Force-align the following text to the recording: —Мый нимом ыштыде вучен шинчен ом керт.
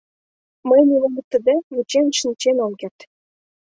—Мый 0.67 0.81
нимом 0.89 1.15
ыштыде 1.21 1.55
вучен 1.73 2.07
шинчен 2.19 2.57
ом 2.65 2.73
керт. 2.79 2.99